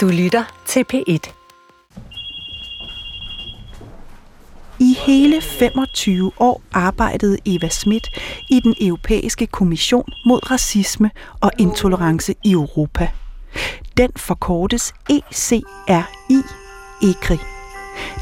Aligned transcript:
Du 0.00 0.08
lytter 0.08 0.62
til 0.66 0.84
P1. 0.92 1.32
I 4.78 4.96
hele 5.06 5.40
25 5.40 6.32
år 6.38 6.62
arbejdede 6.72 7.38
Eva 7.46 7.68
Schmidt 7.68 8.08
i 8.50 8.60
den 8.60 8.74
europæiske 8.80 9.46
kommission 9.46 10.12
mod 10.26 10.50
racisme 10.50 11.10
og 11.40 11.50
intolerance 11.58 12.34
i 12.44 12.52
Europa. 12.52 13.10
Den 13.96 14.10
forkortes 14.16 14.92
ECRI, 15.10 15.62
ECRI. 17.02 17.38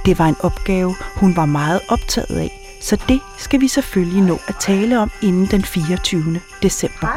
Det 0.07 0.19
var 0.19 0.27
en 0.27 0.37
opgave, 0.41 0.95
hun 1.17 1.37
var 1.37 1.47
meget 1.47 1.81
optaget 1.89 2.39
af, 2.39 2.79
så 2.83 3.05
det 3.09 3.21
skal 3.37 3.61
vi 3.61 3.69
selvfølgelig 3.69 4.23
nå 4.23 4.39
at 4.49 4.55
tale 4.61 4.99
om 4.99 5.11
inden 5.23 5.47
den 5.47 5.63
24. 5.63 6.41
december. 6.63 7.09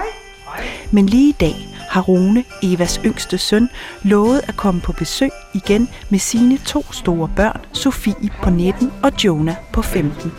Men 0.92 1.06
lige 1.06 1.30
i 1.30 1.36
dag 1.40 1.56
har 1.92 2.02
Rune, 2.02 2.44
Evas 2.64 3.00
yngste 3.06 3.38
søn, 3.38 3.70
lovet 4.04 4.42
at 4.48 4.58
komme 4.58 4.82
på 4.82 4.92
besøg 4.92 5.30
igen 5.54 5.90
med 6.10 6.20
sine 6.20 6.58
to 6.58 6.92
store 6.92 7.30
børn, 7.36 7.62
Sofie 7.74 8.30
på 8.44 8.50
19 8.50 8.92
og 9.04 9.12
Jonah 9.24 9.56
på 9.74 9.82
15. 9.82 10.32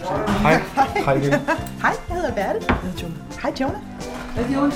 Hej. 0.43 0.63
Hej. 0.75 0.87
Hej, 1.05 1.15
jeg 1.15 1.41
hedder 2.09 2.33
Bertel. 2.33 2.65
Jeg 2.69 2.77
hedder 2.83 3.03
Jonah. 3.03 3.17
Hej, 3.43 3.53
Jonah. 3.61 4.73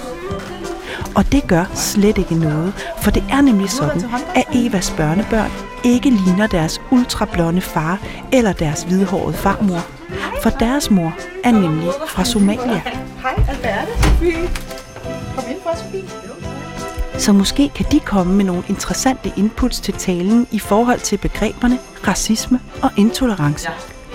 Og 1.17 1.33
det 1.33 1.49
gør 1.49 1.65
slet 1.75 2.19
ikke 2.19 2.35
noget, 2.35 2.73
for 3.01 3.11
det 3.11 3.25
er 3.31 3.41
nemlig 3.41 3.71
sådan, 3.71 4.03
at 4.35 4.45
Evas 4.55 4.95
børnebørn 4.97 5.51
ikke 5.85 6.11
ligner 6.11 6.47
deres 6.47 6.81
ultrablonde 6.91 7.61
far 7.61 7.99
eller 8.33 8.53
deres 8.53 8.83
hvidhårede 8.83 9.37
farmor. 9.37 9.87
For 10.43 10.51
deres 10.51 10.91
mor 10.91 11.15
er 11.45 11.51
nemlig 11.51 11.89
fra 12.09 12.25
Somalia. 12.25 12.83
Hej, 13.23 13.45
Alberte. 13.49 14.03
Sofie. 14.03 14.49
Kom 15.35 15.45
ind 15.51 15.59
for, 15.63 15.77
Sofie. 15.77 16.46
Så 17.19 17.33
måske 17.33 17.69
kan 17.69 17.87
de 17.93 18.01
komme 18.01 18.35
med 18.35 18.45
nogle 18.45 18.63
interessante 18.69 19.33
inputs 19.37 19.81
til 19.81 19.95
talen 19.95 20.47
i 20.53 20.59
forhold 20.59 21.01
til 21.01 21.19
begreberne 21.19 21.79
racisme 22.07 22.61
og 22.83 22.91
intolerance. 22.97 23.69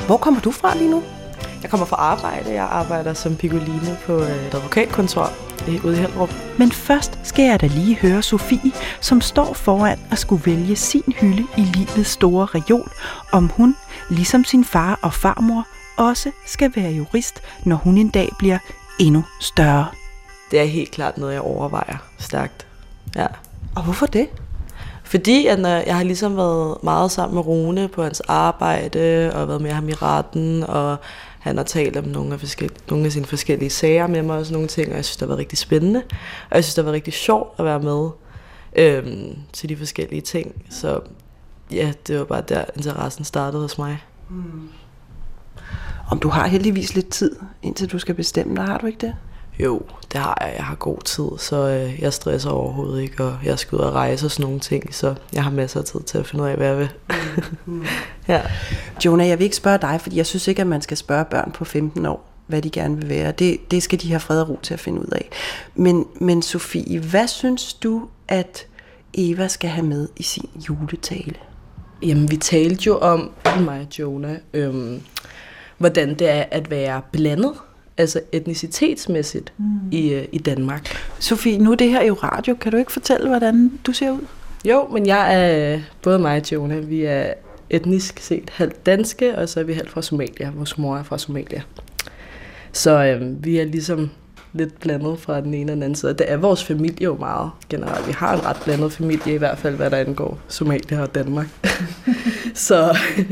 Hvor 0.08 0.18
kommer 0.18 0.42
du 0.42 0.52
fra 0.52 0.78
lige 0.78 0.92
nu? 0.92 1.04
Jeg 1.62 1.70
kommer 1.70 1.86
fra 1.86 1.96
arbejde. 1.96 2.54
Jeg 2.54 2.64
arbejder 2.64 3.14
som 3.14 3.36
picoline 3.36 3.98
på 4.06 4.14
øh, 4.14 4.48
et 4.48 4.54
advokatkontor 4.54 5.30
øh, 5.68 5.86
ude 5.86 5.94
i 5.94 6.00
Hellerup. 6.00 6.34
Men 6.58 6.72
først 6.72 7.20
skal 7.24 7.46
jeg 7.46 7.62
da 7.62 7.68
lige 7.68 7.96
høre 7.96 8.22
Sofie, 8.22 8.72
som 9.02 9.22
står 9.22 9.54
foran 9.54 10.00
at 10.12 10.20
skulle 10.20 10.46
vælge 10.46 10.76
sin 10.76 11.14
hylde 11.22 11.48
i 11.58 11.62
livets 11.62 12.10
store 12.10 12.46
reol, 12.46 12.92
om 13.32 13.48
hun, 13.48 13.76
ligesom 14.10 14.44
sin 14.44 14.66
far 14.66 15.00
og 15.02 15.14
farmor, 15.14 15.68
også 15.98 16.32
skal 16.46 16.72
være 16.76 16.92
jurist, 16.92 17.42
når 17.66 17.76
hun 17.76 17.98
en 17.98 18.10
dag 18.10 18.30
bliver 18.40 18.58
endnu 19.00 19.24
større. 19.42 19.88
Det 20.52 20.60
er 20.60 20.66
helt 20.66 20.92
klart 20.92 21.18
noget, 21.18 21.34
jeg 21.34 21.42
overvejer 21.42 21.98
stærkt. 22.20 22.68
Ja. 23.16 23.28
Og 23.76 23.84
hvorfor 23.84 24.06
det? 24.06 24.28
Fordi 25.04 25.48
at 25.48 25.60
når 25.60 25.70
jeg 25.70 25.96
har 25.96 26.04
ligesom 26.04 26.38
været 26.38 26.84
meget 26.84 27.12
sammen 27.12 27.36
med 27.36 27.46
Rune 27.46 27.88
på 27.88 28.04
hans 28.04 28.20
arbejde, 28.20 29.32
og 29.34 29.48
været 29.48 29.62
med 29.62 29.72
ham 29.72 29.90
i 29.90 29.94
retten, 29.94 30.64
og 30.64 30.98
han 31.40 31.58
har 31.58 31.64
talt 31.64 31.98
om 31.98 32.04
nogle 32.04 32.34
af, 32.34 32.40
forskellige, 32.40 32.80
nogle 32.90 33.06
af 33.06 33.12
sine 33.12 33.26
forskellige 33.26 33.70
sager 33.70 34.08
med 34.08 34.22
mig 34.22 34.38
og 34.38 34.46
sådan 34.46 34.54
nogle 34.54 34.68
ting, 34.68 34.90
og 34.90 34.96
jeg 34.96 35.06
synes, 35.06 35.16
det 35.16 35.22
har 35.22 35.28
været 35.28 35.40
rigtig 35.40 35.58
spændende. 35.58 36.04
Og 36.50 36.56
jeg 36.56 36.64
synes, 36.64 36.76
det 36.76 36.82
har 36.82 36.86
været 36.86 36.96
rigtig 36.96 37.14
sjovt 37.14 37.60
at 37.60 37.66
være 37.66 37.80
med 37.80 38.10
øhm, 38.76 39.38
til 39.54 39.70
de 39.70 39.78
forskellige 39.78 40.22
ting. 40.22 40.64
Så 40.70 41.00
ja, 41.72 41.94
det 42.08 42.20
var 42.20 42.26
bare 42.26 42.42
der, 42.42 42.64
interessen 42.76 43.26
startede 43.26 43.62
hos 43.62 43.78
mig. 43.78 44.04
Om 46.12 46.20
du 46.20 46.30
har 46.30 46.48
heldigvis 46.48 46.96
lidt 46.96 47.10
tid, 47.10 47.36
indtil 47.62 47.92
du 47.92 48.00
skal 48.00 48.16
bestemme 48.16 48.56
dig, 48.56 48.64
har 48.64 48.78
du 48.78 48.86
ikke 48.86 49.08
det? 49.08 49.16
Jo, 49.60 49.82
det 50.12 50.22
har 50.22 50.38
jeg. 50.42 50.54
Jeg 50.58 50.66
har 50.66 50.76
god 50.76 50.98
tid, 51.06 51.26
så 51.38 51.68
øh, 51.68 52.02
jeg 52.02 52.14
stresser 52.14 52.50
overhovedet 52.50 53.02
ikke, 53.02 53.24
og 53.24 53.38
jeg 53.46 53.60
skal 53.60 53.76
ud 53.76 53.82
og 53.82 53.94
rejse 53.94 54.26
og 54.26 54.32
sådan 54.32 54.44
nogle 54.44 54.60
ting, 54.60 54.96
så 54.96 55.16
jeg 55.34 55.44
har 55.44 55.52
masser 55.52 55.80
af 55.80 55.86
tid 55.86 56.00
til 56.00 56.18
at 56.18 56.28
finde 56.28 56.44
ud 56.44 56.50
af, 56.50 56.58
hvad 56.58 56.68
jeg 56.68 56.78
vil. 56.78 56.90
ja. 58.28 58.42
Jonah, 59.06 59.28
jeg 59.28 59.40
vil 59.40 59.44
ikke 59.44 59.56
spørge 59.56 59.78
dig, 59.78 60.00
fordi 60.02 60.18
jeg 60.18 60.26
synes 60.26 60.48
ikke, 60.48 60.62
at 60.62 60.68
man 60.68 60.82
skal 60.82 60.98
spørge 60.98 61.26
børn 61.26 61.52
på 61.52 61.66
15 61.66 62.06
år, 62.06 62.30
hvad 62.48 62.62
de 62.62 62.70
gerne 62.70 62.98
vil 62.98 63.10
være. 63.10 63.32
Det, 63.32 63.72
det 63.72 63.84
skal 63.84 64.02
de 64.02 64.10
have 64.10 64.20
fred 64.20 64.42
og 64.42 64.50
ro 64.50 64.60
til 64.64 64.74
at 64.74 64.80
finde 64.80 65.02
ud 65.02 65.12
af. 65.12 65.30
Men, 65.76 66.06
men 66.20 66.42
Sofie, 66.42 67.00
hvad 67.00 67.28
synes 67.28 67.74
du, 67.74 68.08
at 68.28 68.68
Eva 69.14 69.48
skal 69.48 69.70
have 69.70 69.86
med 69.86 70.08
i 70.18 70.24
sin 70.24 70.50
juletale? 70.70 71.36
Jamen, 72.04 72.32
vi 72.32 72.38
talte 72.38 72.84
jo 72.88 72.98
om, 72.98 73.32
mig 73.60 73.80
og 73.80 74.00
Jonah, 74.00 74.38
øhm, 74.54 75.02
hvordan 75.78 76.10
det 76.20 76.30
er 76.30 76.46
at 76.52 76.70
være 76.70 77.02
blandet, 77.12 77.54
altså 77.98 78.22
etnicitetsmæssigt 78.32 79.54
mm. 79.58 79.66
i, 79.92 80.14
øh, 80.14 80.28
i 80.32 80.38
Danmark. 80.38 80.88
Sofie, 81.20 81.58
nu 81.58 81.72
er 81.72 81.76
det 81.76 81.90
her 81.90 82.04
jo 82.04 82.14
radio. 82.14 82.56
Kan 82.56 82.72
du 82.72 82.78
ikke 82.78 82.92
fortælle, 82.92 83.28
hvordan 83.28 83.72
du 83.86 83.94
ser 83.94 84.12
ud? 84.12 84.26
Jo, 84.66 84.88
men 84.88 85.06
jeg 85.06 85.36
er, 85.36 85.80
både 86.02 86.20
mig 86.20 86.38
og 86.38 86.52
Jonah, 86.52 86.90
vi 86.90 87.04
er 87.04 87.34
etnisk 87.70 88.20
set 88.20 88.50
halvt 88.50 88.86
danske, 88.86 89.38
og 89.38 89.50
så 89.50 89.60
er 89.60 89.64
vi 89.64 89.74
halvt 89.74 89.90
fra 89.90 90.02
Somalia. 90.02 90.52
Vores 90.56 90.78
mor 90.78 90.98
er 90.98 91.04
fra 91.04 91.18
Somalia. 91.18 91.62
Så 92.72 93.04
øhm, 93.04 93.38
vi 93.46 93.58
er 93.58 93.66
ligesom 93.66 94.10
lidt 94.54 94.80
blandet 94.80 95.20
fra 95.20 95.42
den 95.42 95.54
ene 95.54 95.72
og 95.72 95.76
den 95.76 95.84
anden 95.84 95.96
side. 95.96 96.14
Det 96.14 96.32
er 96.32 96.38
vores 96.38 96.64
familie 96.64 97.04
jo 97.04 97.16
meget 97.16 97.52
generelt. 97.70 98.08
Vi 98.08 98.12
har 98.12 98.34
en 98.34 98.46
ret 98.46 98.58
blandet 98.64 98.92
familie, 98.92 99.34
i 99.34 99.38
hvert 99.38 99.58
fald 99.58 99.76
hvad 99.76 99.90
der 99.90 99.98
angår 99.98 100.40
Somalia 100.48 101.02
og 101.02 101.16
Danmark. 101.16 101.48
så 102.54 102.76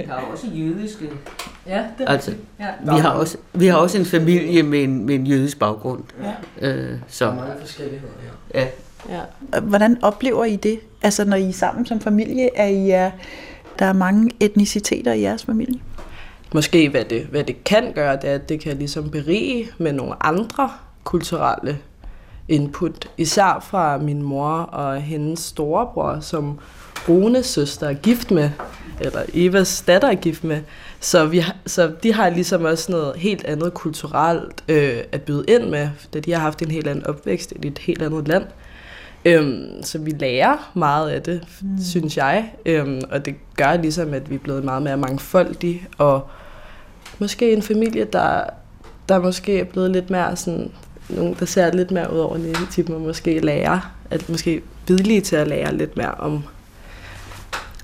Der 0.07 0.13
er 0.13 0.21
også 0.31 0.47
jødiske. 0.53 1.09
Ja, 1.69 1.83
det 1.97 2.05
Altså, 2.07 2.31
Ja. 2.59 2.65
vi 2.81 2.99
har 2.99 3.09
også, 3.09 3.37
vi 3.53 3.67
har 3.67 3.77
også 3.77 3.97
en 3.97 4.05
familie 4.05 4.63
med 4.63 4.83
en, 4.83 5.05
med 5.05 5.15
en 5.15 5.27
jødisk 5.27 5.59
baggrund. 5.59 6.03
Ja. 6.61 6.67
Øh, 6.69 6.97
så, 7.07 7.25
Mange 7.31 7.51
forskelligheder 7.59 8.13
her. 8.53 8.61
ja. 8.61 8.67
ja. 9.53 9.59
Hvordan 9.59 9.97
oplever 10.03 10.45
I 10.45 10.55
det? 10.55 10.79
Altså, 11.01 11.25
når 11.25 11.37
I 11.37 11.49
er 11.49 11.53
sammen 11.53 11.85
som 11.85 11.99
familie, 11.99 12.49
er 12.57 12.65
I 12.65 12.89
er, 12.89 13.11
der 13.79 13.85
er 13.85 13.93
mange 13.93 14.31
etniciteter 14.39 15.13
i 15.13 15.21
jeres 15.21 15.45
familie? 15.45 15.79
Måske 16.53 16.89
hvad 16.89 17.05
det, 17.05 17.21
hvad 17.25 17.43
det 17.43 17.63
kan 17.63 17.91
gøre, 17.95 18.15
det 18.15 18.29
er, 18.29 18.35
at 18.35 18.49
det 18.49 18.59
kan 18.59 18.77
ligesom 18.77 19.09
berige 19.09 19.67
med 19.77 19.93
nogle 19.93 20.13
andre 20.25 20.69
kulturelle 21.03 21.77
input. 22.49 23.09
Især 23.17 23.65
fra 23.69 23.97
min 23.97 24.21
mor 24.21 24.53
og 24.57 25.01
hendes 25.01 25.39
storebror, 25.39 26.19
som 26.19 26.59
Runes 27.09 27.45
søster 27.45 27.87
er 27.87 27.93
gift 27.93 28.31
med, 28.31 28.49
eller 28.99 29.21
Evas 29.33 29.83
datter 29.87 30.07
er 30.07 30.15
gift 30.15 30.43
med. 30.43 30.61
Så, 30.99 31.25
vi, 31.25 31.43
så 31.65 31.91
de 32.03 32.13
har 32.13 32.29
ligesom 32.29 32.65
også 32.65 32.91
noget 32.91 33.15
helt 33.15 33.45
andet 33.45 33.73
kulturelt 33.73 34.63
øh, 34.67 34.97
at 35.11 35.21
byde 35.21 35.45
ind 35.47 35.69
med, 35.69 35.89
da 36.13 36.19
de 36.19 36.31
har 36.31 36.39
haft 36.39 36.61
en 36.61 36.71
helt 36.71 36.87
anden 36.87 37.05
opvækst 37.05 37.51
i 37.51 37.67
et 37.67 37.77
helt 37.77 38.01
andet 38.01 38.27
land. 38.27 38.43
Øhm, 39.25 39.83
så 39.83 39.97
vi 39.97 40.11
lærer 40.11 40.71
meget 40.73 41.09
af 41.09 41.21
det, 41.21 41.41
mm. 41.61 41.81
synes 41.81 42.17
jeg. 42.17 42.53
Øhm, 42.65 43.01
og 43.11 43.25
det 43.25 43.35
gør 43.57 43.77
ligesom, 43.77 44.13
at 44.13 44.29
vi 44.29 44.35
er 44.35 44.39
blevet 44.39 44.63
meget 44.63 44.81
mere 44.81 44.97
mangfoldige, 44.97 45.87
og 45.97 46.27
måske 47.19 47.53
en 47.53 47.61
familie, 47.61 48.05
der, 48.13 48.41
der 49.09 49.19
måske 49.19 49.59
er 49.59 49.63
blevet 49.63 49.91
lidt 49.91 50.09
mere 50.09 50.35
sådan, 50.35 50.71
nogen, 51.09 51.35
der 51.39 51.45
ser 51.45 51.73
lidt 51.73 51.91
mere 51.91 52.13
ud 52.13 52.19
over 52.19 52.37
negativt, 52.37 52.89
og 52.89 53.01
måske 53.01 53.39
lærer, 53.39 53.91
at 54.09 54.29
måske 54.29 54.61
villige 54.87 55.21
til 55.21 55.35
at 55.35 55.47
lære 55.47 55.75
lidt 55.75 55.97
mere 55.97 56.11
om 56.11 56.43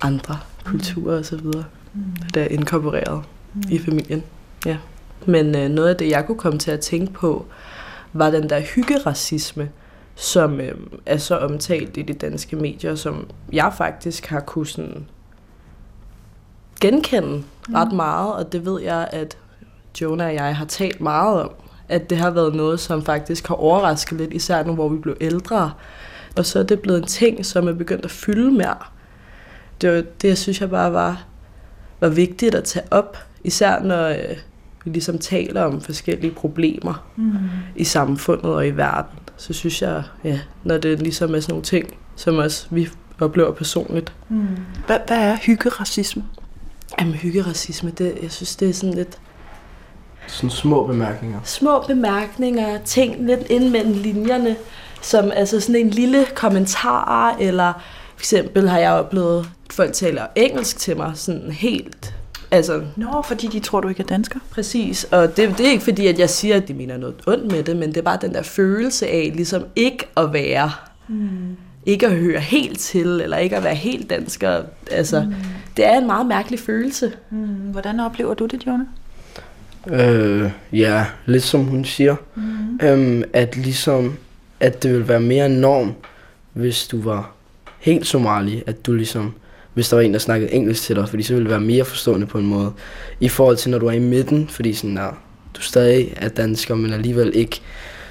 andre 0.01 0.37
kulturer 0.65 1.17
og 1.17 1.25
så 1.25 1.37
videre, 1.37 1.63
mm. 1.93 2.01
der 2.33 2.41
er 2.41 2.47
inkorporeret 2.47 3.23
mm. 3.53 3.61
i 3.69 3.79
familien. 3.79 4.23
Ja. 4.65 4.77
Men 5.25 5.55
øh, 5.55 5.69
noget 5.69 5.89
af 5.89 5.95
det, 5.95 6.09
jeg 6.09 6.25
kunne 6.25 6.37
komme 6.37 6.59
til 6.59 6.71
at 6.71 6.79
tænke 6.79 7.13
på, 7.13 7.45
var 8.13 8.29
den 8.29 8.49
der 8.49 8.59
hyggeracisme, 8.59 9.69
som 10.15 10.61
øh, 10.61 10.75
er 11.05 11.17
så 11.17 11.37
omtalt 11.37 11.97
i 11.97 12.01
de 12.01 12.13
danske 12.13 12.55
medier, 12.55 12.95
som 12.95 13.27
jeg 13.53 13.73
faktisk 13.77 14.25
har 14.25 14.39
kunnet 14.39 14.67
sådan 14.67 15.05
genkende 16.81 17.43
mm. 17.67 17.73
ret 17.73 17.93
meget, 17.93 18.33
og 18.33 18.51
det 18.51 18.65
ved 18.65 18.81
jeg, 18.81 19.07
at 19.11 19.37
Jonah 20.01 20.27
og 20.27 20.33
jeg 20.33 20.55
har 20.55 20.65
talt 20.65 21.01
meget 21.01 21.41
om, 21.41 21.51
at 21.89 22.09
det 22.09 22.17
har 22.17 22.29
været 22.29 22.55
noget, 22.55 22.79
som 22.79 23.05
faktisk 23.05 23.47
har 23.47 23.55
overrasket 23.55 24.17
lidt, 24.17 24.33
især 24.33 24.63
nu, 24.63 24.73
hvor 24.73 24.89
vi 24.89 24.97
blev 24.97 25.17
ældre. 25.21 25.71
Og 26.37 26.45
så 26.45 26.59
er 26.59 26.63
det 26.63 26.79
blevet 26.79 26.99
en 26.99 27.07
ting, 27.07 27.45
som 27.45 27.67
er 27.67 27.73
begyndt 27.73 28.05
at 28.05 28.11
fylde 28.11 28.51
mere. 28.51 28.77
Det, 29.81 29.95
var, 29.95 30.03
det 30.21 30.37
synes 30.37 30.61
jeg 30.61 30.69
bare 30.69 30.93
var, 30.93 31.23
var 31.99 32.09
vigtigt 32.09 32.55
at 32.55 32.63
tage 32.63 32.85
op, 32.91 33.17
især 33.43 33.79
når 33.79 34.07
øh, 34.07 34.37
vi 34.85 34.91
ligesom 34.91 35.17
taler 35.17 35.61
om 35.61 35.81
forskellige 35.81 36.31
problemer 36.31 37.05
mm. 37.15 37.33
i 37.75 37.83
samfundet 37.83 38.45
og 38.45 38.67
i 38.67 38.71
verden. 38.71 39.19
Så 39.37 39.53
synes 39.53 39.81
jeg, 39.81 40.03
ja, 40.23 40.39
når 40.63 40.77
det 40.77 40.99
ligesom 40.99 41.35
er 41.35 41.39
sådan 41.39 41.53
nogle 41.53 41.63
ting, 41.63 41.97
som 42.15 42.37
også 42.37 42.67
vi 42.69 42.89
oplever 43.19 43.51
personligt. 43.51 44.13
Hvad, 44.87 44.99
hvad 45.07 45.17
er 45.17 45.37
hyggeracisme? 45.41 46.23
Jamen, 46.99 47.13
hyggeracisme, 47.13 47.91
det, 47.91 48.17
jeg 48.21 48.31
synes, 48.31 48.55
det 48.55 48.69
er 48.69 48.73
sådan 48.73 48.95
lidt 48.95 49.19
Sådan 50.27 50.49
små 50.49 50.87
bemærkninger. 50.87 51.39
små 51.43 51.83
bemærkninger, 51.87 52.77
ting 52.85 53.25
lidt 53.25 53.47
ind 53.49 53.69
mellem 53.69 53.93
linjerne, 53.93 54.55
som 55.01 55.31
altså 55.35 55.59
sådan 55.59 55.75
en 55.75 55.89
lille 55.89 56.25
kommentar, 56.35 57.35
eller 57.39 57.73
for 58.15 58.21
eksempel 58.21 58.69
har 58.69 58.79
jeg 58.79 58.91
oplevet, 58.91 59.39
at 59.39 59.73
folk 59.73 59.93
taler 59.93 60.25
engelsk 60.35 60.77
til 60.77 60.97
mig, 60.97 61.11
sådan 61.15 61.51
helt, 61.51 62.15
altså 62.51 62.81
Nå, 62.95 63.21
fordi 63.25 63.47
de 63.47 63.59
tror, 63.59 63.79
du 63.81 63.87
ikke 63.87 64.03
er 64.03 64.07
dansker. 64.07 64.39
præcis, 64.51 65.03
og 65.03 65.37
det, 65.37 65.57
det 65.57 65.67
er 65.67 65.71
ikke 65.71 65.83
fordi, 65.83 66.07
at 66.07 66.19
jeg 66.19 66.29
siger, 66.29 66.55
at 66.55 66.67
de 66.67 66.73
mener 66.73 66.97
noget 66.97 67.15
ondt 67.27 67.51
med 67.51 67.63
det, 67.63 67.77
men 67.77 67.89
det 67.89 67.97
er 67.97 68.01
bare 68.01 68.19
den 68.21 68.33
der 68.33 68.41
følelse 68.43 69.07
af 69.07 69.31
ligesom 69.35 69.63
ikke 69.75 70.05
at 70.17 70.33
være 70.33 70.71
mm. 71.07 71.57
ikke 71.85 72.05
at 72.07 72.11
høre 72.15 72.39
helt 72.39 72.79
til, 72.79 73.07
eller 73.07 73.37
ikke 73.37 73.57
at 73.57 73.63
være 73.63 73.75
helt 73.75 74.09
dansker. 74.09 74.61
Altså, 74.91 75.21
mm. 75.21 75.35
det 75.77 75.85
er 75.85 75.97
en 75.97 76.05
meget 76.05 76.25
mærkelig 76.25 76.59
følelse. 76.59 77.11
Mm, 77.29 77.37
hvordan 77.47 77.99
oplever 77.99 78.33
du 78.33 78.45
det, 78.45 78.67
Jonah? 78.67 78.87
Øh, 79.91 80.51
ja, 80.73 81.05
lidt 81.25 81.43
som 81.43 81.63
hun 81.63 81.85
siger. 81.85 82.15
Mm. 82.35 82.87
Øhm, 82.87 83.23
at 83.33 83.57
ligesom, 83.57 84.17
at 84.59 84.83
det 84.83 84.91
ville 84.91 85.07
være 85.07 85.19
mere 85.19 85.49
norm, 85.49 85.93
hvis 86.53 86.87
du 86.87 87.01
var 87.01 87.31
helt 87.79 88.07
somali, 88.07 88.63
at 88.67 88.85
du 88.85 88.93
ligesom, 88.93 89.33
hvis 89.73 89.89
der 89.89 89.95
var 89.95 90.03
en, 90.03 90.13
der 90.13 90.19
snakkede 90.19 90.53
engelsk 90.53 90.83
til 90.83 90.95
dig, 90.95 91.09
fordi 91.09 91.23
så 91.23 91.33
ville 91.33 91.43
det 91.43 91.51
være 91.51 91.67
mere 91.67 91.85
forstående 91.85 92.27
på 92.27 92.37
en 92.37 92.45
måde. 92.45 92.71
I 93.19 93.29
forhold 93.29 93.57
til, 93.57 93.71
når 93.71 93.79
du 93.79 93.87
er 93.87 93.91
i 93.91 93.99
midten, 93.99 94.47
fordi 94.47 94.73
sådan, 94.73 94.89
nej, 94.93 95.11
du 95.55 95.61
stadig 95.61 96.13
er 96.15 96.29
dansker, 96.29 96.75
men 96.75 96.93
alligevel 96.93 97.31
ikke. 97.35 97.61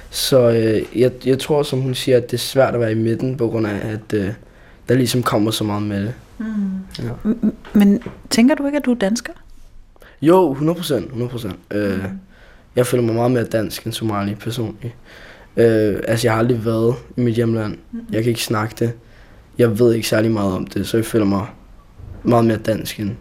Så 0.09 0.49
øh, 0.49 0.99
jeg, 1.01 1.11
jeg 1.25 1.39
tror, 1.39 1.63
som 1.63 1.81
hun 1.81 1.95
siger, 1.95 2.17
at 2.17 2.31
det 2.31 2.33
er 2.33 2.41
svært 2.41 2.73
at 2.73 2.79
være 2.79 2.91
i 2.91 2.95
midten, 2.95 3.37
på 3.37 3.47
grund 3.47 3.67
af, 3.67 3.79
at 3.83 4.13
øh, 4.13 4.29
der 4.89 4.95
ligesom 4.95 5.23
kommer 5.23 5.51
så 5.51 5.63
meget 5.63 5.83
med 5.83 6.01
det. 6.01 6.13
Mm. 6.37 6.45
Ja. 6.99 7.31
Men 7.73 8.01
tænker 8.29 8.55
du 8.55 8.65
ikke, 8.65 8.77
at 8.77 8.85
du 8.85 8.91
er 8.91 8.95
dansker? 8.95 9.33
Jo, 10.21 10.51
100 10.51 10.77
procent. 10.77 11.05
100 11.05 11.31
procent. 11.31 11.55
Øh, 11.71 12.03
jeg 12.75 12.87
føler 12.87 13.03
mig 13.03 13.15
meget 13.15 13.31
mere 13.31 13.43
dansk 13.43 13.83
end 13.83 13.93
somali 13.93 14.35
personligt. 14.35 14.93
Øh, 15.57 15.99
altså, 16.07 16.27
jeg 16.27 16.33
har 16.33 16.39
aldrig 16.39 16.65
været 16.65 16.95
i 17.17 17.21
mit 17.21 17.35
hjemland. 17.35 17.77
Jeg 18.11 18.23
kan 18.23 18.29
ikke 18.29 18.43
snakke 18.43 18.75
det. 18.79 18.91
Jeg 19.57 19.79
ved 19.79 19.93
ikke 19.93 20.07
særlig 20.07 20.31
meget 20.31 20.53
om 20.53 20.67
det, 20.67 20.87
så 20.87 20.97
jeg 20.97 21.05
føler 21.05 21.25
mig 21.25 21.45
meget 22.23 22.45
mere 22.45 22.57
dansk 22.57 22.99
end 22.99 23.11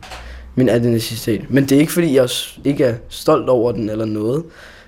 min 0.54 0.68
etnicitet. 0.68 1.50
Men 1.50 1.64
det 1.64 1.72
er 1.72 1.80
ikke, 1.80 1.92
fordi 1.92 2.16
jeg 2.16 2.28
ikke 2.64 2.84
er 2.84 2.94
stolt 3.08 3.48
over 3.48 3.72
den 3.72 3.90
eller 3.90 4.04
noget. 4.04 4.44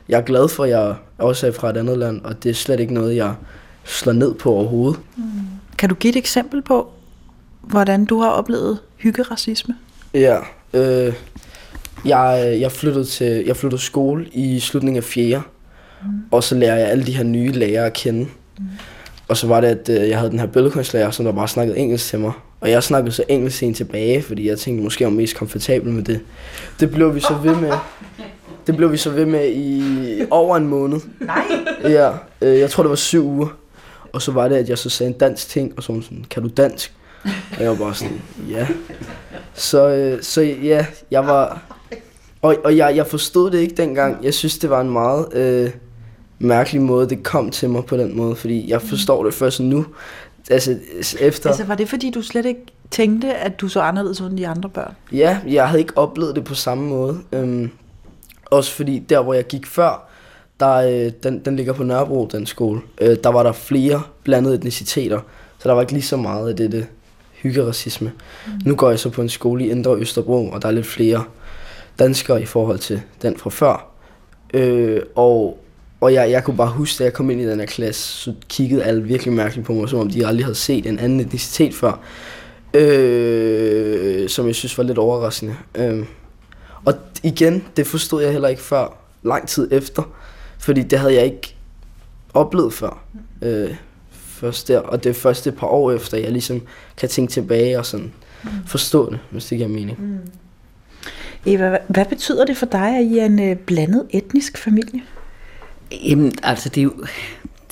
Jeg 0.08 0.19
er 0.19 0.25
glad 0.25 0.49
for, 0.49 0.64
at 0.64 0.70
jeg 0.70 0.94
også 1.19 1.47
er 1.47 1.53
fra 1.53 1.70
et 1.70 1.76
andet 1.76 1.99
land, 1.99 2.20
og 2.25 2.43
det 2.43 2.50
er 2.50 2.55
slet 2.55 2.81
ikke 2.81 2.94
noget, 2.94 3.17
jeg 3.17 3.35
slår 3.85 4.12
ned 4.12 4.35
på 4.35 4.53
overhovedet. 4.53 5.00
Mm. 5.17 5.23
Kan 5.79 5.88
du 5.88 5.94
give 5.94 6.11
et 6.11 6.17
eksempel 6.17 6.62
på, 6.62 6.91
hvordan 7.61 8.05
du 8.05 8.20
har 8.20 8.29
oplevet 8.29 8.79
hyggeracisme? 8.97 9.75
Ja, 10.14 10.38
øh, 10.75 11.12
jeg, 12.04 12.56
jeg, 12.60 12.72
flyttede 12.72 13.04
til, 13.04 13.44
jeg 13.46 13.56
flyttede 13.56 13.82
skole 13.82 14.26
i 14.32 14.60
slutningen 14.60 14.96
af 14.96 15.04
4. 15.04 15.43
Mm. 16.02 16.08
Og 16.31 16.44
så 16.44 16.54
lærer 16.54 16.76
jeg 16.76 16.88
alle 16.88 17.06
de 17.06 17.16
her 17.16 17.25
nye 17.25 17.52
lærere 17.52 17.87
at 17.87 17.93
kende. 17.93 18.26
Mm. 18.58 18.64
Og 19.28 19.37
så 19.37 19.46
var 19.46 19.60
det, 19.60 19.69
at 19.69 19.88
øh, 19.88 20.08
jeg 20.08 20.19
havde 20.19 20.31
den 20.31 20.38
her 20.38 20.46
billedkunstlærer, 20.46 21.10
som 21.10 21.25
der 21.25 21.32
bare 21.32 21.48
snakkede 21.48 21.78
engelsk 21.78 22.06
til 22.06 22.20
mig. 22.20 22.32
Og 22.60 22.70
jeg 22.70 22.82
snakkede 22.82 23.12
så 23.12 23.25
engelsk 23.28 23.62
en 23.62 23.75
tilbage, 23.75 24.22
fordi 24.22 24.48
jeg 24.48 24.58
tænkte 24.58 24.84
måske, 24.84 25.04
jeg 25.04 25.10
var 25.10 25.16
mest 25.16 25.37
komfortabel 25.37 25.93
med 25.93 26.02
det. 26.02 26.20
Det 26.81 26.90
blev 26.90 27.14
vi 27.14 27.20
så 27.20 27.34
ved 27.43 27.56
med. 27.56 27.72
Det 28.66 28.76
blev 28.76 28.93
vi 28.93 28.96
så 28.96 29.10
ved 29.10 29.26
med 29.26 29.52
i 29.52 30.20
over 30.31 30.56
en 30.56 30.66
måned. 30.66 31.00
Nej. 31.20 31.44
Ja, 31.82 32.10
øh, 32.40 32.58
jeg 32.58 32.70
tror 32.70 32.82
det 32.82 32.90
var 32.90 32.96
syv 32.96 33.26
uger. 33.26 33.48
Og 34.12 34.22
så 34.22 34.32
var 34.32 34.48
det, 34.48 34.56
at 34.56 34.69
jeg 34.69 34.78
så 34.78 34.90
sagde 34.90 35.12
en 35.12 35.19
dansk 35.19 35.48
ting, 35.48 35.72
og 35.76 35.82
så 35.82 35.93
var 35.93 36.00
sådan, 36.00 36.25
kan 36.31 36.43
du 36.43 36.48
dansk? 36.48 36.93
Og 37.25 37.62
jeg 37.62 37.70
var 37.70 37.76
bare 37.76 37.94
sådan, 37.94 38.20
ja. 38.50 38.66
Så, 39.54 39.88
øh, 39.88 40.22
så 40.22 40.40
ja, 40.43 40.87
jeg 41.10 41.26
var... 41.26 41.62
Og, 42.46 42.56
og 42.64 42.76
jeg, 42.76 42.96
jeg 42.96 43.06
forstod 43.06 43.50
det 43.50 43.58
ikke 43.58 43.75
dengang. 43.75 44.25
Jeg 44.25 44.34
synes, 44.34 44.58
det 44.58 44.70
var 44.70 44.81
en 44.81 44.90
meget 44.90 45.34
øh, 45.34 45.70
mærkelig 46.38 46.82
måde, 46.82 47.08
det 47.08 47.22
kom 47.22 47.50
til 47.50 47.70
mig 47.70 47.84
på 47.84 47.96
den 47.96 48.16
måde. 48.16 48.37
Fordi 48.37 48.70
jeg 48.70 48.82
forstår 48.82 49.25
det 49.25 49.34
først 49.34 49.60
nu. 49.60 49.87
Altså, 50.50 50.78
efter... 51.20 51.48
Altså, 51.48 51.64
var 51.64 51.75
det 51.75 51.88
fordi, 51.88 52.10
du 52.10 52.22
slet 52.22 52.46
ikke 52.46 52.60
tænkte, 52.90 53.34
at 53.34 53.60
du 53.60 53.69
så 53.69 53.81
anderledes 53.81 54.20
ud 54.20 54.31
end 54.31 54.38
de 54.38 54.48
andre 54.48 54.69
børn? 54.69 54.94
Ja, 55.12 55.38
jeg 55.46 55.69
havde 55.69 55.81
ikke 55.81 55.98
oplevet 55.98 56.37
det 56.37 56.44
på 56.44 56.54
samme 56.54 56.88
måde. 56.88 57.19
Øhm, 57.32 57.70
også 58.44 58.72
fordi 58.72 58.98
der, 58.98 59.22
hvor 59.22 59.34
jeg 59.34 59.46
gik 59.46 59.66
før, 59.66 60.08
der, 60.60 60.72
øh, 60.75 61.12
den, 61.22 61.38
den 61.44 61.56
ligger 61.56 61.72
på 61.72 61.82
Nørrebro, 61.82 62.28
den 62.32 62.46
skole. 62.46 62.81
Øh, 63.00 63.16
der 63.25 63.28
var 63.28 63.43
der 63.43 63.52
flere 63.52 64.02
blandede 64.22 64.54
etniciteter, 64.54 65.20
så 65.58 65.69
der 65.69 65.75
var 65.75 65.81
ikke 65.81 65.93
lige 65.93 66.02
så 66.02 66.16
meget 66.16 66.48
af 66.48 66.56
det, 66.56 66.72
det 66.72 66.87
hyggeracisme. 67.43 68.12
Mm. 68.46 68.52
Nu 68.64 68.75
går 68.75 68.90
jeg 68.90 68.98
så 68.98 69.10
på 69.10 69.22
en 69.22 69.28
skole 69.28 69.64
i 69.64 69.70
Indre 69.70 69.96
Østerbro, 69.96 70.50
og 70.50 70.62
der 70.62 70.69
er 70.69 70.72
lidt 70.72 70.87
flere 70.87 71.25
danskere 71.98 72.43
i 72.43 72.46
forhold 72.46 72.78
til 72.78 73.02
den 73.22 73.37
fra 73.37 73.50
før. 73.50 73.90
Øh, 74.54 75.02
og 75.14 75.58
og 76.00 76.12
jeg, 76.12 76.31
jeg 76.31 76.44
kunne 76.44 76.56
bare 76.56 76.70
huske, 76.70 76.98
da 76.98 77.04
jeg 77.04 77.12
kom 77.12 77.31
ind 77.31 77.40
i 77.40 77.46
den 77.46 77.58
her 77.58 77.66
klasse, 77.66 78.02
så 78.02 78.34
kiggede 78.48 78.84
alle 78.84 79.02
virkelig 79.02 79.32
mærkeligt 79.32 79.66
på 79.66 79.72
mig, 79.72 79.88
som 79.88 79.98
om 79.98 80.10
de 80.10 80.26
aldrig 80.26 80.44
havde 80.44 80.54
set 80.54 80.87
en 80.87 80.98
anden 80.98 81.20
etnicitet 81.20 81.75
før. 81.75 82.00
Øh, 82.75 84.28
som 84.28 84.46
jeg 84.46 84.54
synes 84.54 84.78
var 84.78 84.84
lidt 84.84 84.98
overraskende. 84.98 85.56
Øh, 85.75 86.06
og 86.84 86.94
igen, 87.22 87.64
det 87.76 87.87
forstod 87.87 88.22
jeg 88.22 88.32
heller 88.32 88.48
ikke 88.48 88.62
før, 88.62 88.96
lang 89.22 89.48
tid 89.48 89.69
efter. 89.72 90.02
Fordi 90.58 90.82
det 90.82 90.98
havde 90.98 91.14
jeg 91.14 91.25
ikke 91.25 91.56
oplevet 92.34 92.72
før. 92.72 93.04
Øh, 93.43 93.75
først 94.12 94.69
der, 94.69 94.78
og 94.78 95.04
det 95.04 95.10
er 95.10 95.14
først 95.14 95.46
et 95.46 95.56
par 95.56 95.66
år 95.66 95.93
efter, 95.93 96.19
jeg 96.19 96.32
ligesom 96.32 96.62
kan 96.96 97.08
tænke 97.08 97.32
tilbage 97.32 97.78
og 97.78 97.87
sådan 97.87 98.12
mm. 98.43 98.50
forstå 98.66 99.10
det, 99.10 99.19
hvis 99.31 99.46
det 99.46 99.58
giver 99.58 99.69
mening. 99.69 100.00
Mm. 100.00 100.19
Eva, 101.47 101.79
hvad, 101.88 102.05
betyder 102.05 102.44
det 102.44 102.56
for 102.56 102.67
dig, 102.67 102.97
at 102.97 103.05
I 103.05 103.19
er 103.19 103.26
en 103.26 103.50
øh, 103.50 103.56
blandet 103.56 104.06
etnisk 104.11 104.58
familie? 104.58 105.03
Jamen, 105.93 106.32
altså 106.43 106.69
det 106.69 106.81
er 106.81 106.85
jo, 106.85 106.93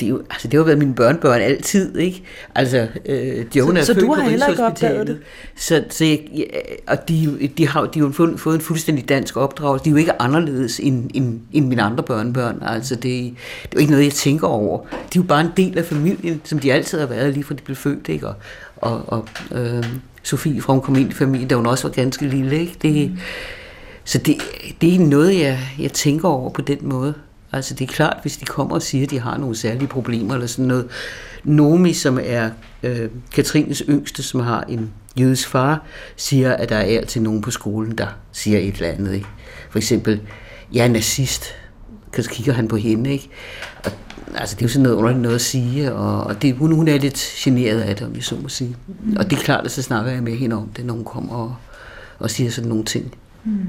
det, 0.00 0.06
er 0.06 0.10
jo, 0.10 0.22
altså, 0.30 0.48
det 0.48 0.58
har 0.58 0.64
været 0.64 0.78
mine 0.78 0.94
børnebørn 0.94 1.40
altid, 1.40 1.96
ikke? 1.96 2.22
Altså, 2.54 2.88
øh, 3.06 3.44
Jonah 3.56 3.82
så, 3.82 3.94
så 3.94 4.00
du 4.00 4.12
har 4.14 4.22
heller 4.22 4.46
ikke 4.46 4.64
opdaget 4.64 5.06
det? 5.06 5.18
Så, 5.56 5.84
så 5.90 6.04
jeg, 6.04 6.20
ja, 6.36 6.44
og 6.86 7.08
de, 7.08 7.50
de 7.58 7.68
har, 7.68 7.86
de 7.86 8.00
har 8.00 8.10
fået, 8.10 8.40
fået 8.40 8.54
en 8.54 8.60
fuldstændig 8.60 9.08
dansk 9.08 9.36
opdragelse. 9.36 9.84
De 9.84 9.90
er 9.90 9.92
jo 9.92 9.96
ikke 9.96 10.22
anderledes 10.22 10.80
end, 10.80 11.10
end, 11.14 11.40
end 11.52 11.66
mine 11.66 11.82
andre 11.82 12.02
børnebørn. 12.02 12.62
Altså, 12.66 12.94
det, 12.94 13.02
det 13.02 13.34
er 13.62 13.74
jo 13.74 13.78
ikke 13.78 13.90
noget, 13.90 14.04
jeg 14.04 14.12
tænker 14.12 14.46
over. 14.46 14.78
De 14.80 14.86
er 14.94 14.96
jo 15.16 15.22
bare 15.22 15.40
en 15.40 15.52
del 15.56 15.78
af 15.78 15.84
familien, 15.84 16.40
som 16.44 16.58
de 16.58 16.72
altid 16.72 16.98
har 16.98 17.06
været, 17.06 17.34
lige 17.34 17.44
fra 17.44 17.54
de 17.54 17.62
blev 17.62 17.76
født, 17.76 18.08
ikke? 18.08 18.26
Og, 18.26 18.34
og, 18.76 19.02
og 19.06 19.28
øh, 19.58 19.84
Sofie 20.24 20.62
fra 20.62 20.72
hun 20.72 20.82
kom 20.82 20.96
ind 20.96 21.10
i 21.10 21.14
familien, 21.14 21.48
da 21.48 21.54
hun 21.54 21.66
også 21.66 21.88
var 21.88 21.94
ganske 21.94 22.26
lille, 22.26 22.60
ikke? 22.60 22.76
Det, 22.82 23.10
mm. 23.10 23.18
Så 24.04 24.18
det, 24.18 24.36
det 24.80 24.94
er 24.94 24.98
noget, 24.98 25.40
jeg, 25.40 25.58
jeg 25.78 25.92
tænker 25.92 26.28
over 26.28 26.50
på 26.50 26.60
den 26.60 26.78
måde. 26.82 27.14
Altså 27.52 27.74
det 27.74 27.88
er 27.88 27.92
klart, 27.92 28.16
hvis 28.22 28.36
de 28.36 28.44
kommer 28.44 28.74
og 28.74 28.82
siger, 28.82 29.04
at 29.04 29.10
de 29.10 29.20
har 29.20 29.38
nogle 29.38 29.56
særlige 29.56 29.88
problemer 29.88 30.34
eller 30.34 30.46
sådan 30.46 30.64
noget. 30.64 30.88
Nomi, 31.44 31.92
som 31.92 32.18
er 32.22 32.50
øh, 32.82 33.08
Katrines 33.32 33.82
yngste, 33.88 34.22
som 34.22 34.40
har 34.40 34.64
en 34.68 34.90
jødisk 35.20 35.48
far, 35.48 35.86
siger, 36.16 36.52
at 36.52 36.68
der 36.68 36.76
er 36.76 36.98
altid 36.98 37.20
nogen 37.20 37.42
på 37.42 37.50
skolen, 37.50 37.98
der 37.98 38.06
siger 38.32 38.58
et 38.58 38.74
eller 38.74 38.88
andet. 38.88 39.14
Ikke? 39.14 39.26
For 39.70 39.78
eksempel, 39.78 40.20
jeg 40.72 40.84
er 40.84 40.88
nazist. 40.88 41.44
Så 42.22 42.30
kigger 42.30 42.52
han 42.52 42.68
på 42.68 42.76
hende, 42.76 43.12
ikke? 43.12 43.28
Og, 43.84 43.92
altså, 44.34 44.56
det 44.56 44.62
er 44.62 44.66
jo 44.66 44.72
sådan 44.72 44.82
noget 44.82 44.96
underligt 44.96 45.22
noget 45.22 45.34
at 45.34 45.40
sige, 45.40 45.92
og, 45.92 46.24
og 46.24 46.42
det, 46.42 46.54
hun, 46.54 46.72
hun 46.72 46.88
er 46.88 46.98
lidt 46.98 47.34
generet 47.36 47.80
af 47.80 47.96
det, 47.96 48.06
om 48.06 48.14
jeg 48.14 48.24
så 48.24 48.36
må 48.42 48.48
sige. 48.48 48.76
Og 49.16 49.30
det 49.30 49.38
er 49.38 49.42
klart, 49.42 49.64
at 49.64 49.70
så 49.70 49.82
snakker 49.82 50.12
jeg 50.12 50.22
med 50.22 50.36
hende 50.36 50.56
om 50.56 50.68
det, 50.76 50.86
når 50.86 50.94
hun 50.94 51.04
kommer 51.04 51.34
og, 51.34 51.56
og 52.18 52.30
siger 52.30 52.50
sådan 52.50 52.68
nogle 52.68 52.84
ting. 52.84 53.14
Mm. 53.44 53.68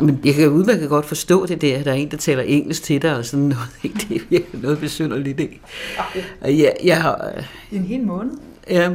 Men 0.00 0.20
jeg 0.24 0.34
kan 0.34 0.48
udmærket 0.48 0.88
godt 0.88 1.06
forstå 1.06 1.46
det 1.46 1.60
der, 1.60 1.78
at 1.78 1.84
der 1.84 1.90
er 1.90 1.94
en, 1.94 2.10
der 2.10 2.16
taler 2.16 2.42
engelsk 2.42 2.82
til 2.82 3.02
dig 3.02 3.16
og 3.16 3.24
sådan 3.24 3.44
noget. 3.44 3.68
Ikke? 3.82 4.06
Det 4.08 4.16
er 4.16 4.20
virkelig 4.30 4.62
noget 4.62 4.78
besynderligt. 4.78 5.40
Ikke? 5.40 5.60
Okay. 5.98 6.62
Jeg, 6.62 6.72
jeg 6.84 7.02
har, 7.02 7.30
I 7.70 7.76
en 7.76 7.84
hel 7.84 8.02
måned? 8.02 8.32
Ja. 8.70 8.90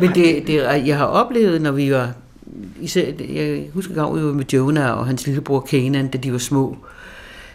Men 0.00 0.14
det, 0.14 0.46
det, 0.46 0.62
jeg 0.86 0.98
har 0.98 1.04
oplevet, 1.04 1.62
når 1.62 1.72
vi 1.72 1.92
var... 1.92 2.12
Især, 2.80 3.12
jeg 3.34 3.66
husker 3.74 3.94
gang, 3.94 4.16
vi 4.16 4.24
var 4.24 4.32
med 4.32 4.44
Jonah 4.52 4.98
og 4.98 5.06
hans 5.06 5.26
lillebror 5.26 5.60
Kanan, 5.60 6.08
da 6.08 6.18
de 6.18 6.32
var 6.32 6.38
små 6.38 6.76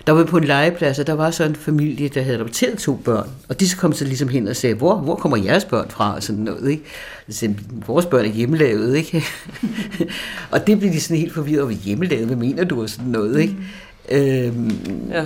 der 0.08 0.14
var 0.14 0.24
vi 0.24 0.30
på 0.30 0.38
en 0.38 0.44
legeplads, 0.44 1.00
og 1.00 1.08
der 1.08 1.14
var 1.14 1.32
så 1.32 1.44
en 1.44 1.56
familie, 1.56 2.10
der 2.10 2.22
havde 2.22 2.36
adopteret 2.36 2.78
to 2.78 2.96
børn. 2.96 3.30
Og 3.50 3.60
de 3.60 3.70
så 3.70 3.78
kom 3.78 3.94
så 3.94 4.06
ligesom 4.06 4.28
hen 4.28 4.48
og 4.48 4.56
sagde, 4.56 4.76
hvor, 4.76 4.96
hvor 4.96 5.16
kommer 5.16 5.38
jeres 5.38 5.66
børn 5.66 5.90
fra? 5.90 6.16
Og 6.16 6.24
sådan 6.24 6.42
noget, 6.42 6.72
ikke? 6.72 6.84
Så 7.30 7.54
vores 7.88 8.06
børn 8.06 8.26
er 8.26 8.30
hjemmelavet, 8.30 8.96
ikke? 8.96 9.24
og 10.52 10.68
det 10.68 10.80
blev 10.80 10.92
de 10.92 11.02
sådan 11.02 11.18
helt 11.18 11.34
forvirret 11.34 11.62
over, 11.62 11.72
hjemmelavet, 11.72 12.26
hvad 12.26 12.36
mener 12.36 12.64
du? 12.64 12.82
Og 12.82 12.90
sådan 12.90 13.12
noget, 13.12 13.40
ikke? 13.40 13.56
Mm. 14.12 14.18
Øhm, 14.18 15.12
ja. 15.12 15.26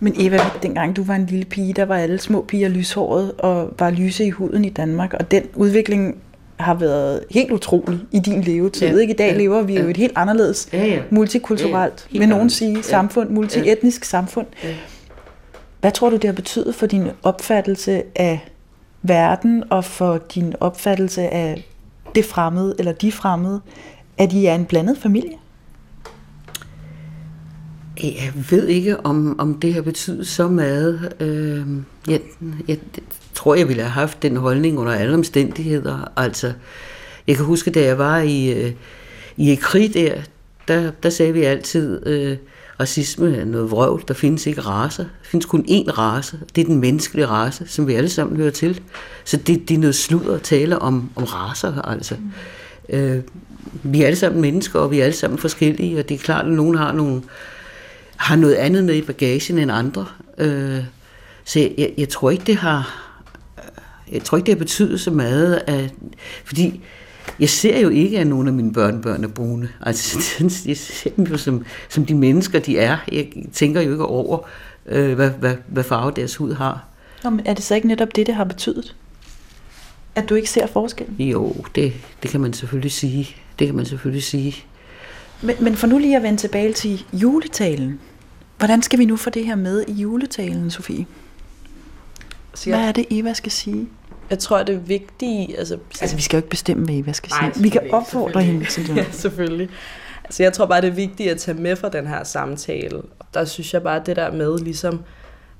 Men 0.00 0.14
Eva, 0.18 0.38
dengang 0.62 0.96
du 0.96 1.04
var 1.04 1.14
en 1.14 1.26
lille 1.26 1.44
pige, 1.44 1.72
der 1.72 1.84
var 1.84 1.96
alle 1.96 2.18
små 2.18 2.44
piger 2.48 2.68
lyshåret 2.68 3.32
og 3.38 3.74
var 3.78 3.90
lyse 3.90 4.24
i 4.24 4.30
huden 4.30 4.64
i 4.64 4.70
Danmark, 4.70 5.14
og 5.14 5.30
den 5.30 5.42
udvikling 5.54 6.16
har 6.56 6.74
været 6.74 7.24
helt 7.30 7.50
utrolig 7.50 7.98
i 8.12 8.18
din 8.18 8.40
levetid. 8.40 8.88
Ja, 8.88 8.96
ikke? 8.96 9.12
I 9.12 9.16
dag 9.16 9.32
ja, 9.32 9.38
lever 9.38 9.62
vi 9.62 9.74
ja. 9.74 9.82
jo 9.82 9.88
et 9.88 9.96
helt 9.96 10.12
anderledes 10.16 10.68
ja, 10.72 10.84
ja. 10.84 11.02
multikulturelt, 11.10 12.08
ja, 12.14 12.18
vil 12.18 12.28
nogen 12.28 12.50
sige, 12.50 12.82
samfund, 12.82 13.30
multietnisk 13.30 14.00
ja. 14.02 14.04
samfund. 14.04 14.46
Ja. 14.64 14.74
Hvad 15.80 15.92
tror 15.92 16.10
du, 16.10 16.16
det 16.16 16.24
har 16.24 16.32
betydet 16.32 16.74
for 16.74 16.86
din 16.86 17.08
opfattelse 17.22 18.02
af 18.14 18.48
verden 19.02 19.64
og 19.70 19.84
for 19.84 20.18
din 20.34 20.54
opfattelse 20.60 21.22
af 21.22 21.64
det 22.14 22.24
fremmede 22.24 22.74
eller 22.78 22.92
de 22.92 23.12
fremmede, 23.12 23.60
at 24.18 24.32
I 24.32 24.46
er 24.46 24.54
en 24.54 24.64
blandet 24.64 24.98
familie? 24.98 25.36
Jeg 28.02 28.32
ved 28.50 28.66
ikke, 28.66 29.06
om, 29.06 29.40
om 29.40 29.54
det 29.54 29.74
har 29.74 29.82
betydet 29.82 30.26
så 30.26 30.48
meget. 30.48 31.12
Øh, 31.20 31.66
jeg, 32.08 32.20
jeg 32.68 32.78
tror, 33.34 33.54
jeg 33.54 33.68
ville 33.68 33.82
have 33.82 33.90
haft 33.90 34.22
den 34.22 34.36
holdning 34.36 34.78
under 34.78 34.92
alle 34.92 35.14
omstændigheder. 35.14 36.12
Altså, 36.16 36.52
jeg 37.26 37.36
kan 37.36 37.44
huske, 37.44 37.70
da 37.70 37.84
jeg 37.84 37.98
var 37.98 38.18
i, 38.18 38.52
øh, 38.52 38.72
i 39.36 39.54
krig 39.54 39.94
der, 39.94 40.14
der, 40.68 40.90
der 41.02 41.10
sagde 41.10 41.32
vi 41.32 41.42
altid, 41.42 42.06
øh, 42.06 42.36
racisme 42.80 43.36
er 43.36 43.44
noget 43.44 43.70
vrøvl. 43.70 44.04
Der 44.08 44.14
findes 44.14 44.46
ikke 44.46 44.60
raser. 44.60 45.02
Der 45.02 45.10
findes 45.22 45.46
kun 45.46 45.64
én 45.68 45.90
race. 45.90 46.38
Det 46.56 46.62
er 46.62 46.66
den 46.66 46.80
menneskelige 46.80 47.26
race, 47.26 47.64
som 47.66 47.86
vi 47.86 47.94
alle 47.94 48.08
sammen 48.08 48.36
hører 48.36 48.50
til. 48.50 48.80
Så 49.24 49.36
det, 49.36 49.68
det 49.68 49.74
er 49.74 49.78
noget 49.78 49.94
sludder 49.94 50.34
at 50.34 50.42
tale 50.42 50.78
om, 50.78 51.10
om 51.16 51.24
raser, 51.24 51.82
altså. 51.82 52.14
Mm. 52.88 52.96
Øh, 52.96 53.22
vi 53.82 54.02
er 54.02 54.06
alle 54.06 54.16
sammen 54.16 54.40
mennesker, 54.40 54.78
og 54.78 54.90
vi 54.90 55.00
er 55.00 55.04
alle 55.04 55.16
sammen 55.16 55.38
forskellige, 55.38 55.98
og 55.98 56.08
det 56.08 56.14
er 56.14 56.18
klart, 56.18 56.46
at 56.46 56.52
nogen 56.52 56.76
har, 56.76 56.92
nogle, 56.92 57.22
har 58.16 58.36
noget 58.36 58.54
andet 58.54 58.84
med 58.84 58.94
i 58.94 59.02
bagagen 59.02 59.58
end 59.58 59.72
andre. 59.72 60.06
Øh, 60.38 60.84
så 61.44 61.60
jeg, 61.78 61.92
jeg 61.98 62.08
tror 62.08 62.30
ikke, 62.30 62.44
det 62.44 62.56
har 62.56 63.04
jeg 64.12 64.24
tror 64.24 64.38
ikke, 64.38 64.46
det 64.46 64.54
har 64.54 64.58
betydet 64.58 65.00
så 65.00 65.10
meget, 65.10 65.62
at, 65.66 65.94
fordi 66.44 66.80
jeg 67.40 67.48
ser 67.48 67.80
jo 67.80 67.88
ikke, 67.88 68.18
at 68.18 68.26
nogle 68.26 68.48
af 68.48 68.54
mine 68.54 68.72
børnebørn 68.72 69.24
er 69.24 69.28
brune. 69.28 69.68
Altså, 69.80 70.18
jeg 70.68 70.76
ser 70.76 71.10
dem 71.10 71.24
jo 71.24 71.36
som, 71.36 71.64
som 71.88 72.06
de 72.06 72.14
mennesker, 72.14 72.58
de 72.58 72.78
er. 72.78 72.96
Jeg 73.12 73.28
tænker 73.52 73.80
jo 73.80 73.90
ikke 73.90 74.06
over, 74.06 74.38
øh, 74.86 75.14
hvad, 75.14 75.30
hvad, 75.30 75.56
hvad 75.66 75.84
farve 75.84 76.12
deres 76.16 76.36
hud 76.36 76.52
har. 76.52 76.84
Nå, 77.24 77.30
men 77.30 77.46
er 77.46 77.54
det 77.54 77.64
så 77.64 77.74
ikke 77.74 77.88
netop 77.88 78.16
det, 78.16 78.26
det 78.26 78.34
har 78.34 78.44
betydet? 78.44 78.96
At 80.14 80.28
du 80.28 80.34
ikke 80.34 80.50
ser 80.50 80.66
forskellen? 80.66 81.16
Jo, 81.18 81.54
det, 81.74 81.92
det 82.22 82.30
kan 82.30 82.40
man 82.40 82.52
selvfølgelig 82.52 82.92
sige. 82.92 83.36
Det 83.58 83.66
kan 83.66 83.74
man 83.74 83.86
selvfølgelig 83.86 84.22
sige. 84.22 84.64
Men, 85.42 85.56
men 85.60 85.76
for 85.76 85.86
nu 85.86 85.98
lige 85.98 86.16
at 86.16 86.22
vende 86.22 86.38
tilbage 86.38 86.72
til 86.72 87.04
juletalen. 87.12 88.00
Hvordan 88.58 88.82
skal 88.82 88.98
vi 88.98 89.04
nu 89.04 89.16
få 89.16 89.30
det 89.30 89.46
her 89.46 89.54
med 89.54 89.84
i 89.88 89.92
juletalen, 89.92 90.70
Sofie? 90.70 91.06
Så 92.54 92.70
jeg, 92.70 92.78
Hvad 92.78 92.88
er 92.88 92.92
det, 92.92 93.06
Eva 93.10 93.32
skal 93.32 93.52
sige? 93.52 93.88
jeg 94.30 94.38
tror, 94.38 94.62
det 94.62 94.74
er 94.74 94.78
vigtigt... 94.78 95.58
Altså, 95.58 95.78
Altså, 96.00 96.16
vi 96.16 96.22
skal 96.22 96.36
jo 96.36 96.38
ikke 96.38 96.48
bestemme, 96.48 96.84
hvad 96.84 96.94
Eva 96.94 97.12
skal 97.12 97.30
Nej, 97.40 97.52
sige. 97.52 97.62
Vi 97.62 97.68
kan 97.68 97.90
opfordre 97.92 98.42
hende 98.42 98.64
til 98.64 98.88
det. 98.88 98.96
ja, 99.00 99.04
selvfølgelig. 99.10 99.68
Altså, 100.24 100.42
jeg 100.42 100.52
tror 100.52 100.66
bare, 100.66 100.80
det 100.80 100.88
er 100.88 100.92
vigtigt 100.94 101.30
at 101.30 101.38
tage 101.38 101.60
med 101.60 101.76
fra 101.76 101.88
den 101.88 102.06
her 102.06 102.24
samtale. 102.24 103.02
Der 103.34 103.44
synes 103.44 103.74
jeg 103.74 103.82
bare, 103.82 104.02
det 104.06 104.16
der 104.16 104.32
med 104.32 104.58
ligesom 104.58 105.00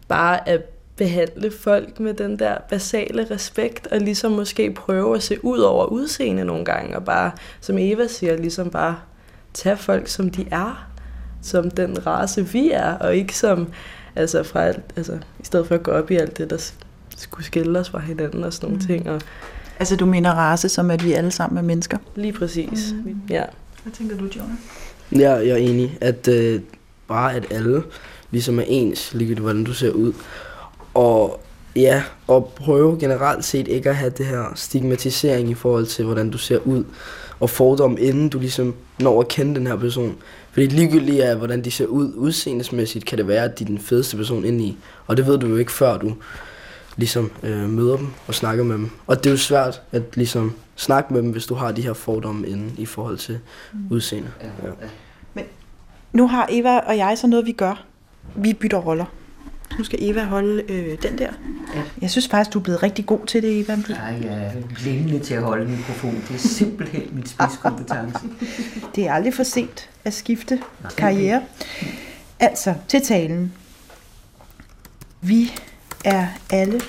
bare 0.08 0.48
at 0.48 0.60
behandle 0.96 1.50
folk 1.50 2.00
med 2.00 2.14
den 2.14 2.38
der 2.38 2.58
basale 2.68 3.26
respekt, 3.30 3.86
og 3.86 4.00
ligesom 4.00 4.32
måske 4.32 4.70
prøve 4.70 5.16
at 5.16 5.22
se 5.22 5.44
ud 5.44 5.58
over 5.58 5.86
udseende 5.86 6.44
nogle 6.44 6.64
gange, 6.64 6.96
og 6.96 7.04
bare, 7.04 7.30
som 7.60 7.78
Eva 7.78 8.06
siger, 8.06 8.36
ligesom 8.36 8.70
bare 8.70 8.96
tage 9.54 9.76
folk, 9.76 10.08
som 10.08 10.30
de 10.30 10.46
er, 10.50 10.88
som 11.42 11.70
den 11.70 12.06
race, 12.06 12.52
vi 12.52 12.70
er, 12.70 12.92
og 12.92 13.16
ikke 13.16 13.36
som, 13.36 13.68
altså, 14.16 14.42
fra 14.42 14.64
alt, 14.64 14.84
altså, 14.96 15.12
i 15.12 15.44
stedet 15.44 15.66
for 15.66 15.74
at 15.74 15.82
gå 15.82 15.90
op 15.90 16.10
i 16.10 16.16
alt 16.16 16.38
det, 16.38 16.50
der 16.50 16.70
skulle 17.16 17.46
skille 17.46 17.78
os 17.78 17.90
fra 17.90 17.98
hinanden 17.98 18.44
og 18.44 18.52
sådan 18.52 18.66
nogle 18.66 18.80
mm. 18.80 18.86
ting, 18.86 19.10
og 19.10 19.20
Altså, 19.78 19.96
du 19.96 20.06
mener 20.06 20.30
race, 20.30 20.68
som 20.68 20.90
at 20.90 21.04
vi 21.04 21.12
alle 21.12 21.30
sammen 21.30 21.58
er 21.58 21.62
mennesker? 21.62 21.98
lige 22.16 22.32
præcis, 22.32 22.94
mm. 23.04 23.20
ja. 23.30 23.42
Hvad 23.82 23.92
tænker 23.92 24.16
du, 24.16 24.24
Jonah? 24.24 24.56
Ja, 25.12 25.32
jeg 25.32 25.48
er 25.48 25.56
enig, 25.56 25.98
at 26.00 26.28
øh, 26.28 26.60
bare 27.08 27.34
at 27.34 27.46
alle 27.50 27.82
ligesom 28.30 28.58
er 28.58 28.64
ens, 28.66 29.14
ligegyldigt 29.14 29.40
hvordan 29.40 29.64
du 29.64 29.72
ser 29.72 29.90
ud. 29.90 30.12
Og 30.94 31.40
ja, 31.76 32.02
og 32.26 32.52
prøve 32.56 32.98
generelt 33.00 33.44
set 33.44 33.68
ikke 33.68 33.88
at 33.88 33.96
have 33.96 34.10
det 34.10 34.26
her 34.26 34.52
stigmatisering 34.54 35.50
i 35.50 35.54
forhold 35.54 35.86
til, 35.86 36.04
hvordan 36.04 36.30
du 36.30 36.38
ser 36.38 36.58
ud. 36.58 36.84
Og 37.40 37.50
fordom, 37.50 37.96
inden 38.00 38.28
du 38.28 38.38
ligesom 38.38 38.74
når 39.00 39.20
at 39.20 39.28
kende 39.28 39.54
den 39.54 39.66
her 39.66 39.76
person. 39.76 40.16
Fordi 40.52 40.66
ligegyldigt 40.66 41.22
af, 41.22 41.36
hvordan 41.36 41.64
de 41.64 41.70
ser 41.70 41.86
ud 41.86 42.12
udseendesmæssigt, 42.14 43.04
kan 43.04 43.18
det 43.18 43.28
være, 43.28 43.44
at 43.44 43.58
de 43.58 43.64
er 43.64 43.68
den 43.68 43.78
fedeste 43.78 44.16
person 44.16 44.44
indeni. 44.44 44.76
Og 45.06 45.16
det 45.16 45.26
ved 45.26 45.38
du 45.38 45.46
jo 45.46 45.56
ikke, 45.56 45.72
før 45.72 45.98
du 45.98 46.14
ligesom 46.96 47.30
øh, 47.42 47.68
møder 47.68 47.96
dem 47.96 48.06
og 48.26 48.34
snakker 48.34 48.64
med 48.64 48.74
dem. 48.74 48.90
Og 49.06 49.16
det 49.16 49.26
er 49.26 49.30
jo 49.30 49.36
svært 49.36 49.82
at 49.92 50.02
ligesom 50.14 50.52
snakke 50.76 51.14
med 51.14 51.22
dem, 51.22 51.30
hvis 51.30 51.46
du 51.46 51.54
har 51.54 51.72
de 51.72 51.82
her 51.82 51.92
fordomme 51.92 52.48
inden 52.48 52.74
i 52.78 52.86
forhold 52.86 53.18
til 53.18 53.38
udseende. 53.90 54.28
Ja. 54.40 55.42
Nu 56.12 56.28
har 56.28 56.48
Eva 56.50 56.78
og 56.78 56.96
jeg 56.96 57.18
så 57.18 57.26
noget, 57.26 57.46
vi 57.46 57.52
gør. 57.52 57.84
Vi 58.34 58.52
bytter 58.52 58.78
roller. 58.78 59.04
Nu 59.78 59.84
skal 59.84 59.98
Eva 60.02 60.24
holde 60.24 60.62
øh, 60.68 60.98
den 61.02 61.18
der. 61.18 61.30
Ja. 61.74 61.82
Jeg 62.00 62.10
synes 62.10 62.28
faktisk, 62.28 62.54
du 62.54 62.58
er 62.58 62.62
blevet 62.62 62.82
rigtig 62.82 63.06
god 63.06 63.26
til 63.26 63.42
det, 63.42 63.60
Eva. 63.60 63.76
Nej, 63.76 64.20
jeg 64.22 64.44
er 64.44 64.52
længende 64.84 65.18
til 65.18 65.34
at 65.34 65.42
holde 65.42 65.70
mikrofon. 65.70 66.14
Det 66.28 66.34
er 66.34 66.38
simpelthen 66.38 67.02
min 67.12 67.26
spidskompetence. 67.26 68.18
Det 68.94 69.06
er 69.06 69.12
aldrig 69.12 69.34
for 69.34 69.42
sent 69.42 69.90
at 70.04 70.14
skifte 70.14 70.60
karriere. 70.96 71.42
Altså, 72.40 72.74
til 72.88 73.02
talen. 73.02 73.52
Vi 75.20 75.52
er 76.04 76.26
alle 76.50 76.80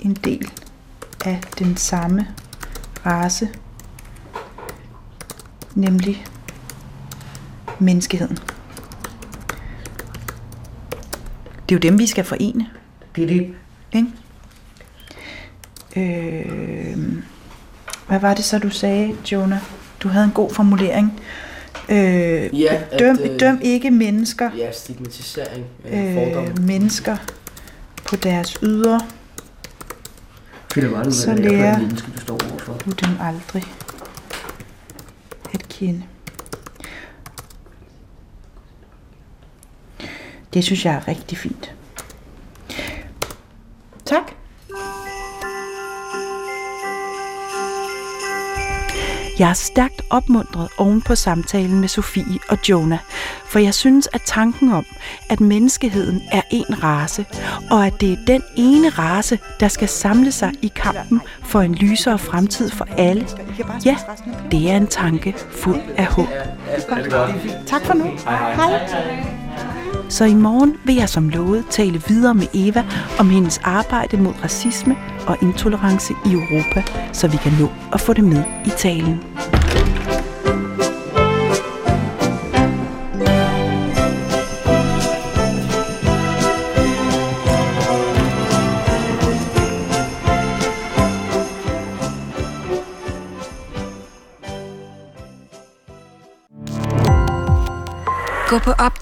en 0.00 0.14
del 0.14 0.50
af 1.24 1.40
den 1.58 1.76
samme 1.76 2.26
race, 3.06 3.48
nemlig 5.74 6.24
menneskeheden. 7.78 8.38
Det 11.68 11.74
er 11.74 11.76
jo 11.76 11.90
dem, 11.90 11.98
vi 11.98 12.06
skal 12.06 12.24
forene. 12.24 12.66
Det 13.16 13.24
er 13.24 13.28
det. 13.28 13.54
Ikke? 13.92 14.08
Øh, 15.96 16.98
hvad 18.08 18.18
var 18.20 18.34
det 18.34 18.44
så, 18.44 18.58
du 18.58 18.70
sagde, 18.70 19.16
Jonah? 19.32 19.58
Du 20.02 20.08
havde 20.08 20.24
en 20.24 20.30
god 20.30 20.50
formulering. 20.54 21.20
Øh, 21.88 22.60
Ja, 22.60 22.74
at, 22.90 22.98
døm, 22.98 23.18
øh, 23.24 23.40
døm 23.40 23.58
ikke 23.62 23.90
mennesker, 23.90 24.50
Ja, 24.56 24.72
stigmatisering, 24.72 25.64
øh, 25.84 26.14
fordomme. 26.14 26.50
øh, 26.50 26.62
mennesker 26.62 27.16
på 28.04 28.16
deres 28.16 28.56
ydre, 28.62 29.00
Finder 30.74 30.90
godt 30.90 31.06
ud 31.06 31.12
Så 31.12 31.30
af, 31.30 31.36
hvad 31.36 31.50
det 31.50 31.58
er 31.60 31.72
for 31.74 31.80
menneske, 31.80 32.10
du 32.16 32.20
står 32.20 32.38
overfor. 32.50 32.72
du 32.84 32.90
dem 32.90 33.10
aldrig 33.20 33.62
at 35.54 35.68
kende. 35.68 36.02
Det 40.56 40.64
synes 40.64 40.84
jeg 40.84 40.94
er 40.94 41.08
rigtig 41.08 41.38
fint. 41.38 41.74
Tak. 44.04 44.22
Jeg 49.38 49.50
er 49.50 49.54
stærkt 49.54 50.02
opmuntret 50.10 50.68
oven 50.78 51.02
på 51.02 51.14
samtalen 51.14 51.80
med 51.80 51.88
Sofie 51.88 52.38
og 52.48 52.58
Jonah, 52.68 52.98
for 53.44 53.58
jeg 53.58 53.74
synes, 53.74 54.08
at 54.12 54.22
tanken 54.24 54.72
om, 54.72 54.84
at 55.30 55.40
menneskeheden 55.40 56.22
er 56.32 56.42
en 56.50 56.82
race, 56.82 57.26
og 57.70 57.86
at 57.86 58.00
det 58.00 58.12
er 58.12 58.24
den 58.26 58.42
ene 58.56 58.88
race, 58.88 59.38
der 59.60 59.68
skal 59.68 59.88
samle 59.88 60.32
sig 60.32 60.52
i 60.62 60.72
kampen 60.76 61.20
for 61.42 61.60
en 61.60 61.74
lysere 61.74 62.18
fremtid 62.18 62.70
for 62.70 62.88
alle, 62.98 63.28
ja, 63.84 63.96
det 64.50 64.70
er 64.70 64.76
en 64.76 64.86
tanke 64.86 65.34
fuld 65.50 65.80
af 65.96 66.06
håb. 66.06 66.28
Tak 67.66 67.84
for 67.84 67.94
nu. 67.94 68.04
Hej. 68.24 69.35
Så 70.08 70.24
i 70.24 70.34
morgen 70.34 70.74
vil 70.84 70.94
jeg 70.94 71.08
som 71.08 71.28
lovet 71.28 71.64
tale 71.70 72.02
videre 72.08 72.34
med 72.34 72.46
Eva 72.54 72.84
om 73.18 73.30
hendes 73.30 73.60
arbejde 73.64 74.16
mod 74.16 74.32
racisme 74.44 74.96
og 75.26 75.36
intolerance 75.42 76.14
i 76.26 76.32
Europa, 76.32 76.82
så 77.12 77.28
vi 77.28 77.36
kan 77.36 77.52
nå 77.60 77.68
at 77.92 78.00
få 78.00 78.12
det 78.12 78.24
med 78.24 78.44
i 78.66 78.70
talen. 78.70 79.20